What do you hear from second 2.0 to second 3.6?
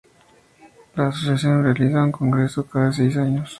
un Congreso cada seis años.